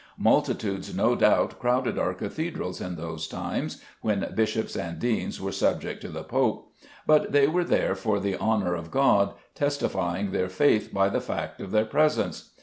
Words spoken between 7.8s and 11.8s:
for the honour of God, testifying their faith by the fact of